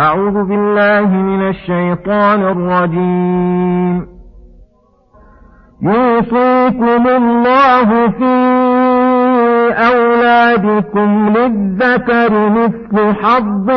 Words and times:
أعوذ 0.00 0.44
بالله 0.44 1.06
من 1.06 1.48
الشيطان 1.48 2.42
الرجيم. 2.42 4.06
يوصيكم 5.82 7.08
الله 7.08 8.08
في 8.08 8.34
أولادكم 9.92 11.28
للذكر 11.28 12.48
مثل 12.48 13.14
حظ 13.14 13.70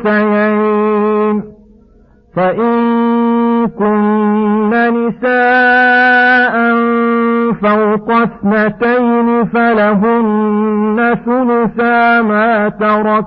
الأنثيين. 0.00 1.42
فإن 2.36 2.72
كن 3.66 4.70
نساء 4.70 6.54
فوق 7.62 8.10
اثنتين 8.10 9.44
فلهن 9.44 11.16
ثلثا 11.26 12.22
ما 12.22 12.68
ترك. 12.68 13.26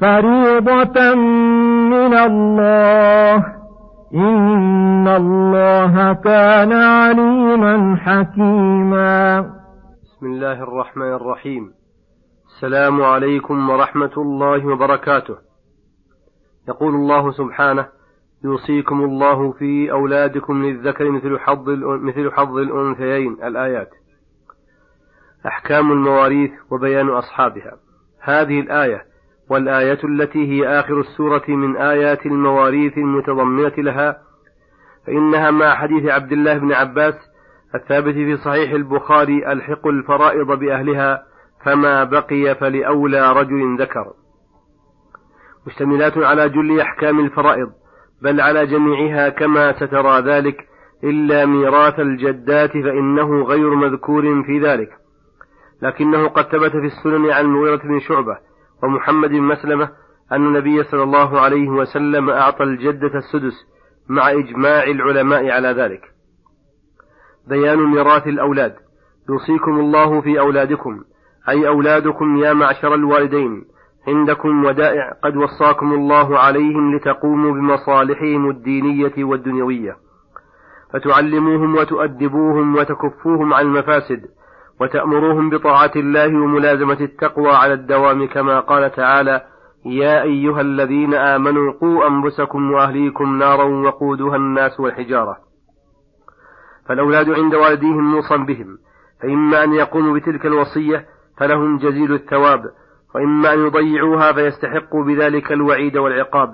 فريضة 0.00 1.14
من 1.90 2.14
الله. 2.14 3.36
إن 4.14 5.08
الله 5.08 6.12
كان 6.12 6.72
عليما 6.72 7.96
حكيما. 7.96 9.40
بسم 10.02 10.26
الله 10.26 10.62
الرحمن 10.62 11.12
الرحيم. 11.12 11.72
السلام 12.46 13.02
عليكم 13.02 13.70
ورحمة 13.70 14.12
الله 14.16 14.66
وبركاته. 14.66 15.36
يقول 16.68 16.94
الله 16.94 17.32
سبحانه 17.32 17.86
يوصيكم 18.44 19.04
الله 19.04 19.52
في 19.52 19.92
أولادكم 19.92 20.62
للذكر 20.62 21.10
مثل 21.10 21.38
حظ 21.38 21.68
مثل 21.84 22.32
حظ 22.32 22.56
الأنثيين. 22.56 23.32
الآيات. 23.44 23.90
أحكام 25.46 25.92
المواريث 25.92 26.50
وبيان 26.70 27.08
أصحابها. 27.08 27.72
هذه 28.22 28.60
الآية 28.60 29.09
والآية 29.50 29.98
التي 30.04 30.48
هي 30.48 30.80
آخر 30.80 31.00
السورة 31.00 31.42
من 31.48 31.76
آيات 31.76 32.26
المواريث 32.26 32.98
المتضمنة 32.98 33.72
لها 33.78 34.18
فإنها 35.06 35.50
مع 35.50 35.74
حديث 35.74 36.06
عبد 36.06 36.32
الله 36.32 36.58
بن 36.58 36.72
عباس 36.72 37.14
الثابت 37.74 38.14
في 38.14 38.36
صحيح 38.36 38.72
البخاري 38.72 39.52
ألحق 39.52 39.86
الفرائض 39.86 40.46
بأهلها 40.46 41.22
فما 41.64 42.04
بقي 42.04 42.54
فلأولى 42.54 43.32
رجل 43.32 43.76
ذكر. 43.80 44.12
مشتملات 45.66 46.18
على 46.18 46.48
جل 46.48 46.80
أحكام 46.80 47.20
الفرائض 47.20 47.72
بل 48.22 48.40
على 48.40 48.66
جميعها 48.66 49.28
كما 49.28 49.72
سترى 49.72 50.20
ذلك 50.20 50.66
إلا 51.04 51.46
ميراث 51.46 52.00
الجدات 52.00 52.72
فإنه 52.72 53.42
غير 53.42 53.74
مذكور 53.74 54.42
في 54.42 54.60
ذلك. 54.60 54.90
لكنه 55.82 56.28
قد 56.28 56.44
ثبت 56.44 56.70
في 56.70 56.86
السنن 56.86 57.30
عن 57.30 57.44
المغيرة 57.44 57.76
بن 57.76 58.00
شعبة 58.00 58.49
ومحمد 58.82 59.30
بن 59.30 59.42
مسلمة 59.42 59.90
أن 60.32 60.46
النبي 60.46 60.82
صلى 60.82 61.02
الله 61.02 61.40
عليه 61.40 61.68
وسلم 61.68 62.30
أعطى 62.30 62.62
الجدة 62.62 63.18
السدس 63.18 63.54
مع 64.08 64.30
إجماع 64.30 64.82
العلماء 64.82 65.50
على 65.50 65.68
ذلك. 65.68 66.02
بيان 67.48 67.78
ميراث 67.78 68.26
الأولاد. 68.26 68.74
يوصيكم 69.28 69.80
الله 69.80 70.20
في 70.20 70.40
أولادكم 70.40 71.04
أي 71.48 71.68
أولادكم 71.68 72.36
يا 72.36 72.52
معشر 72.52 72.94
الوالدين. 72.94 73.64
عندكم 74.08 74.64
ودائع 74.64 75.12
قد 75.24 75.36
وصاكم 75.36 75.92
الله 75.92 76.38
عليهم 76.38 76.96
لتقوموا 76.96 77.52
بمصالحهم 77.52 78.50
الدينية 78.50 79.24
والدنيوية. 79.24 79.96
فتعلموهم 80.92 81.74
وتؤدبوهم 81.74 82.76
وتكفوهم 82.76 83.54
عن 83.54 83.64
المفاسد. 83.64 84.26
وتأمروهم 84.80 85.50
بطاعة 85.50 85.90
الله 85.96 86.26
وملازمة 86.26 87.00
التقوى 87.00 87.50
على 87.50 87.72
الدوام 87.72 88.26
كما 88.26 88.60
قال 88.60 88.90
تعالى 88.92 89.42
يا 89.86 90.22
أيها 90.22 90.60
الذين 90.60 91.14
آمنوا 91.14 91.72
قوا 91.72 92.08
أنفسكم 92.08 92.72
وأهليكم 92.72 93.38
نارا 93.38 93.64
وقودها 93.64 94.36
الناس 94.36 94.80
والحجارة. 94.80 95.36
فالأولاد 96.88 97.30
عند 97.30 97.54
والديهم 97.54 98.12
موصى 98.12 98.36
بهم 98.36 98.78
فإما 99.22 99.64
أن 99.64 99.72
يقوموا 99.72 100.14
بتلك 100.18 100.46
الوصية 100.46 101.06
فلهم 101.38 101.78
جزيل 101.78 102.14
الثواب 102.14 102.64
وإما 103.14 103.52
أن 103.52 103.66
يضيعوها 103.66 104.32
فيستحقوا 104.32 105.04
بذلك 105.04 105.52
الوعيد 105.52 105.96
والعقاب. 105.96 106.50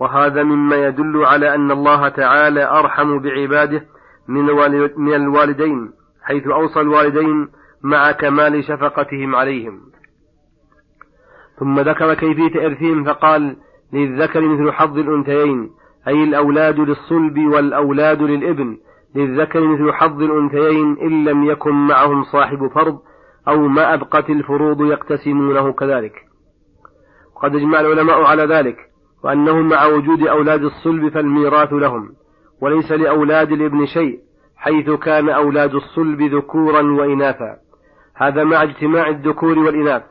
وهذا 0.00 0.42
مما 0.42 0.76
يدل 0.76 1.24
على 1.24 1.54
أن 1.54 1.70
الله 1.70 2.08
تعالى 2.08 2.64
أرحم 2.70 3.18
بعباده 3.18 3.82
من 4.98 5.14
الوالدين 5.14 5.92
حيث 6.22 6.46
أوصى 6.46 6.80
الوالدين 6.80 7.48
مع 7.82 8.12
كمال 8.12 8.64
شفقتهم 8.64 9.36
عليهم. 9.36 9.80
ثم 11.58 11.80
ذكر 11.80 12.14
كيفية 12.14 12.66
إرثهم 12.66 13.04
فقال 13.04 13.56
للذكر 13.92 14.40
مثل 14.40 14.72
حظ 14.72 14.98
الأنثيين 14.98 15.70
أي 16.08 16.24
الأولاد 16.24 16.78
للصلب 16.78 17.38
والأولاد 17.38 18.22
للإبن. 18.22 18.78
للذكر 19.14 19.60
مثل 19.60 19.92
حظ 19.92 20.22
الأنثيين 20.22 20.98
إن 20.98 21.24
لم 21.24 21.44
يكن 21.44 21.72
معهم 21.72 22.24
صاحب 22.24 22.66
فرض 22.74 22.98
أو 23.48 23.68
ما 23.68 23.94
أبقت 23.94 24.30
الفروض 24.30 24.82
يقتسمونه 24.82 25.72
كذلك. 25.72 26.12
وقد 27.36 27.54
إجمع 27.54 27.80
العلماء 27.80 28.22
على 28.22 28.44
ذلك 28.44 28.76
وأنه 29.24 29.60
مع 29.60 29.86
وجود 29.86 30.26
أولاد 30.26 30.64
الصلب 30.64 31.08
فالميراث 31.08 31.72
لهم 31.72 32.08
وليس 32.60 32.92
لأولاد 32.92 33.52
الإبن 33.52 33.86
شيء 33.86 34.18
حيث 34.56 34.90
كان 34.90 35.28
أولاد 35.28 35.74
الصلب 35.74 36.22
ذكورا 36.22 36.82
وإناثا. 36.82 37.56
هذا 38.16 38.44
مع 38.44 38.62
اجتماع 38.62 39.08
الذكور 39.08 39.58
والإناث 39.58 40.02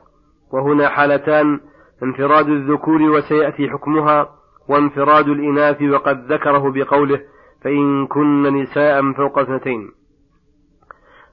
وهنا 0.53 0.89
حالتان 0.89 1.59
انفراد 2.03 2.49
الذكور 2.49 3.01
وسيأتي 3.01 3.69
حكمها 3.69 4.29
وانفراد 4.69 5.27
الإناث 5.27 5.81
وقد 5.81 6.31
ذكره 6.31 6.71
بقوله 6.71 7.19
فإن 7.63 8.07
كن 8.07 8.61
نساء 8.61 9.13
فوق 9.13 9.39
اثنتين 9.39 9.91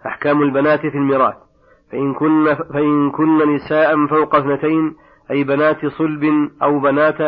أحكام 0.06 0.42
البنات 0.42 0.80
في 0.80 0.98
الميراث 0.98 1.34
فإن 1.92 2.14
كن 2.14 2.54
فإن 2.54 3.10
كن 3.10 3.54
نساء 3.54 4.06
فوق 4.06 4.34
اثنتين 4.34 4.96
أي 5.30 5.44
بنات 5.44 5.86
صلب 5.86 6.50
أو 6.62 6.78
بنات 6.78 7.20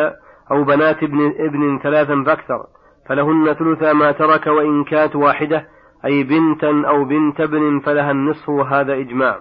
أو 0.51 0.65
بنات 0.65 1.03
ابن 1.03 1.35
ابن 1.39 1.79
ثلاثا 1.79 2.25
فأكثر 2.27 2.67
فلهن 3.09 3.55
ثلث 3.55 3.83
ما 3.83 4.13
ترك 4.13 4.47
وإن 4.47 4.85
كانت 4.85 5.17
واحدة 5.17 5.69
أي 6.05 6.23
بنتا 6.23 6.83
أو 6.89 7.05
بنت 7.05 7.41
ابن 7.41 7.81
فلها 7.81 8.11
النصف 8.11 8.49
وهذا 8.49 8.95
إجماع. 8.95 9.39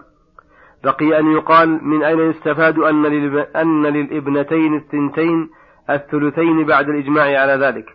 بقي 0.84 1.20
أن 1.20 1.32
يقال 1.32 1.84
من 1.84 2.04
أين 2.04 2.20
يستفاد 2.20 2.80
أن, 2.80 3.06
أن 3.56 3.86
للابنتين 3.86 4.76
الثنتين 4.76 5.50
الثلثين 5.90 6.66
بعد 6.66 6.90
الإجماع 6.90 7.42
على 7.42 7.66
ذلك؟ 7.66 7.86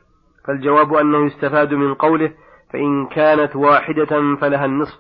فالجواب 0.47 0.95
أنه 0.95 1.27
يستفاد 1.27 1.75
من 1.75 1.95
قوله 1.95 2.33
فإن 2.73 3.07
كانت 3.07 3.57
واحدة 3.57 4.37
فلها 4.41 4.65
النصف. 4.65 4.99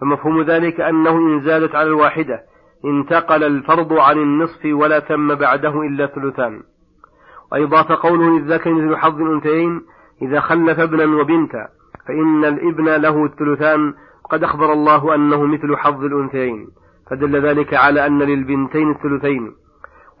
فمفهوم 0.00 0.42
ذلك 0.42 0.80
أنه 0.80 1.10
إن 1.10 1.40
زادت 1.40 1.74
على 1.74 1.88
الواحدة 1.88 2.42
انتقل 2.84 3.44
الفرض 3.44 3.92
عن 3.92 4.18
النصف 4.18 4.64
ولا 4.64 4.98
تم 4.98 5.34
بعده 5.34 5.82
إلا 5.82 6.06
ثلثان 6.06 6.62
وإضاف 7.52 7.92
قوله 7.92 8.38
للذكر 8.38 8.72
مثل 8.72 8.96
حظ 8.96 9.20
الأنثيين 9.20 9.82
إذا 10.22 10.40
خلف 10.40 10.80
ابنا 10.80 11.20
وبنتا 11.20 11.68
فإن 12.08 12.44
الإبن 12.44 12.84
له 12.84 13.24
الثلثان 13.24 13.94
قد 14.30 14.44
أخبر 14.44 14.72
الله 14.72 15.14
أنه 15.14 15.46
مثل 15.46 15.76
حظ 15.76 16.04
الأنثيين 16.04 16.68
فدل 17.10 17.46
ذلك 17.46 17.74
على 17.74 18.06
أن 18.06 18.22
للبنتين 18.22 18.90
الثلثين. 18.90 19.52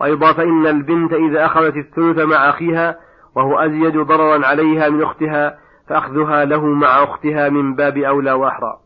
وأيضا 0.00 0.32
فإن 0.32 0.66
البنت 0.66 1.12
إذا 1.12 1.46
أخذت 1.46 1.76
الثلث 1.76 2.18
مع 2.18 2.48
أخيها 2.48 2.96
وهو 3.36 3.58
أزيد 3.58 3.96
ضررا 3.96 4.46
عليها 4.46 4.88
من 4.88 5.02
أختها 5.02 5.58
فأخذها 5.88 6.44
له 6.44 6.66
مع 6.66 7.04
أختها 7.04 7.48
من 7.48 7.74
باب 7.74 7.96
أولى 7.96 8.32
وأحرى. 8.32 8.76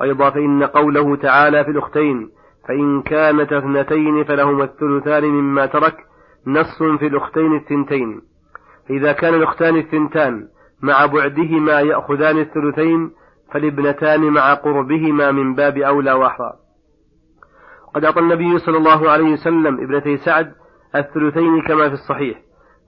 وأيضا 0.00 0.30
فإن 0.30 0.62
قوله 0.62 1.16
تعالى 1.16 1.64
في 1.64 1.70
الأختين 1.70 2.30
فإن 2.68 3.02
كانت 3.02 3.52
اثنتين 3.52 4.24
فلهما 4.24 4.64
الثلثان 4.64 5.24
مما 5.24 5.66
ترك 5.66 5.96
نص 6.46 6.82
في 6.98 7.06
الأختين 7.06 7.56
الثنتين. 7.56 8.20
فإذا 8.88 9.12
كان 9.12 9.34
الأختان 9.34 9.76
الثنتان 9.76 10.53
مع 10.84 11.06
بعدهما 11.06 11.80
يأخذان 11.80 12.38
الثلثين 12.38 13.10
فالابنتان 13.52 14.20
مع 14.20 14.54
قربهما 14.54 15.30
من 15.30 15.54
باب 15.54 15.78
أولى 15.78 16.12
وأحرى. 16.12 16.52
قد 17.94 18.04
أعطى 18.04 18.20
النبي 18.20 18.58
صلى 18.58 18.76
الله 18.76 19.10
عليه 19.10 19.32
وسلم 19.32 19.74
ابنتي 19.80 20.16
سعد 20.16 20.52
الثلثين 20.96 21.62
كما 21.62 21.88
في 21.88 21.94
الصحيح. 21.94 22.38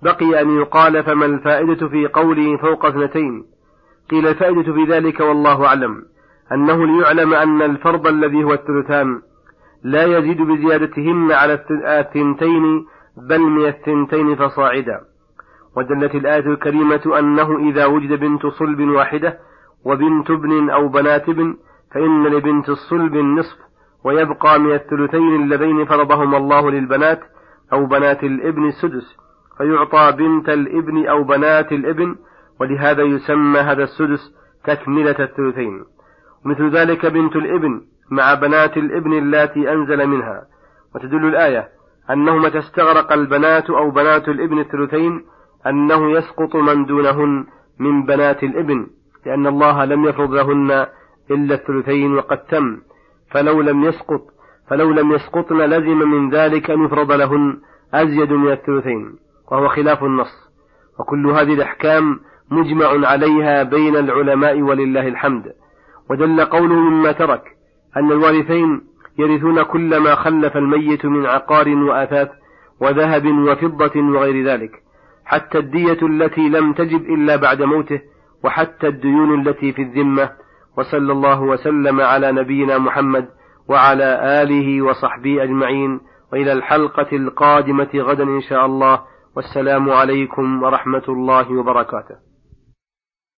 بقي 0.02 0.40
أن 0.42 0.58
يقال 0.60 1.04
فما 1.04 1.26
الفائدة 1.26 1.88
في 1.88 2.06
قوله 2.06 2.56
فوق 2.56 2.86
اثنتين؟ 2.86 3.44
قيل 4.10 4.26
الفائدة 4.26 4.72
في 4.72 4.84
ذلك 4.84 5.20
والله 5.20 5.66
أعلم 5.66 6.02
أنه 6.52 6.86
ليعلم 6.86 7.34
أن 7.34 7.62
الفرض 7.62 8.06
الذي 8.06 8.44
هو 8.44 8.52
الثلثان 8.52 9.20
لا 9.82 10.18
يزيد 10.18 10.42
بزيادتهن 10.42 11.32
على 11.32 11.64
الثنتين 12.00 12.86
بل 13.28 13.40
من 13.40 13.66
الثنتين 13.66 14.36
فصاعدا. 14.36 15.00
ودلت 15.76 16.14
الآية 16.14 16.46
الكريمة 16.46 17.18
أنه 17.18 17.68
إذا 17.70 17.86
وجد 17.86 18.20
بنت 18.20 18.46
صلب 18.46 18.80
واحدة 18.80 19.38
وبنت 19.84 20.30
ابن 20.30 20.70
أو 20.70 20.88
بنات 20.88 21.28
ابن 21.28 21.56
فإن 21.94 22.26
لبنت 22.26 22.68
الصلب 22.68 23.14
النصف 23.16 23.56
ويبقى 24.04 24.60
من 24.60 24.72
الثلثين 24.72 25.42
اللذين 25.42 25.84
فرضهما 25.84 26.36
الله 26.36 26.70
للبنات 26.70 27.20
أو 27.72 27.86
بنات 27.86 28.24
الابن 28.24 28.68
السدس 28.68 29.16
فيعطى 29.58 30.12
بنت 30.18 30.48
الابن 30.48 31.06
أو 31.06 31.24
بنات 31.24 31.72
الابن 31.72 32.16
ولهذا 32.60 33.02
يسمى 33.02 33.58
هذا 33.60 33.82
السدس 33.82 34.34
تكملة 34.64 35.16
الثلثين. 35.20 35.84
ومثل 36.44 36.70
ذلك 36.70 37.06
بنت 37.06 37.36
الابن 37.36 37.80
مع 38.10 38.34
بنات 38.34 38.76
الابن 38.76 39.12
اللاتي 39.12 39.72
أنزل 39.72 40.06
منها. 40.06 40.46
وتدل 40.94 41.28
الآية 41.28 41.68
أنه 42.10 42.36
متى 42.36 42.58
استغرق 42.58 43.12
البنات 43.12 43.70
أو 43.70 43.90
بنات 43.90 44.28
الابن 44.28 44.58
الثلثين 44.58 45.24
أنه 45.68 46.10
يسقط 46.10 46.56
من 46.56 46.84
دونهن 46.84 47.46
من 47.78 48.06
بنات 48.06 48.42
الإبن 48.42 48.86
لأن 49.26 49.46
الله 49.46 49.84
لم 49.84 50.04
يفرض 50.04 50.34
لهن 50.34 50.86
إلا 51.30 51.54
الثلثين 51.54 52.14
وقد 52.14 52.38
تم. 52.38 52.78
فلو 53.30 53.60
لم 53.60 53.84
يسقط 53.84 54.20
فلو 54.68 54.90
لم 54.90 55.12
يسقطن 55.12 55.56
لزم 55.56 55.98
من 56.10 56.30
ذلك 56.30 56.70
أن 56.70 56.84
يفرض 56.84 57.12
لهن 57.12 57.58
أزيد 57.94 58.32
من 58.32 58.52
الثلثين 58.52 59.14
وهو 59.52 59.68
خلاف 59.68 60.04
النص. 60.04 60.50
وكل 61.00 61.26
هذه 61.26 61.54
الأحكام 61.54 62.20
مجمع 62.50 63.08
عليها 63.08 63.62
بين 63.62 63.96
العلماء 63.96 64.62
ولله 64.62 65.08
الحمد. 65.08 65.52
ودل 66.10 66.44
قوله 66.44 66.74
مما 66.74 67.12
ترك 67.12 67.42
أن 67.96 68.12
الوارثين 68.12 68.80
يرثون 69.18 69.62
كل 69.62 69.96
ما 69.96 70.14
خلف 70.14 70.56
الميت 70.56 71.06
من 71.06 71.26
عقار 71.26 71.68
وآثاث 71.68 72.28
وذهب 72.80 73.26
وفضة 73.26 74.00
وغير 74.00 74.46
ذلك. 74.46 74.85
حتى 75.26 75.58
الدية 75.58 75.98
التي 76.02 76.48
لم 76.48 76.72
تجب 76.72 77.02
إلا 77.02 77.36
بعد 77.36 77.62
موته 77.62 78.00
وحتى 78.44 78.86
الديون 78.88 79.40
التي 79.40 79.72
في 79.72 79.82
الذمة 79.82 80.30
وصلى 80.78 81.12
الله 81.12 81.42
وسلم 81.42 82.00
على 82.00 82.32
نبينا 82.32 82.78
محمد 82.78 83.28
وعلى 83.68 84.42
آله 84.42 84.82
وصحبه 84.82 85.42
أجمعين. 85.42 86.00
وإلى 86.32 86.52
الحلقة 86.52 87.16
القادمة 87.16 87.88
غدا 87.94 88.24
إن 88.24 88.40
شاء 88.40 88.66
الله. 88.66 89.00
والسلام 89.36 89.90
عليكم 89.90 90.62
ورحمة 90.62 91.06
الله 91.08 91.52
وبركاته. 91.52 92.14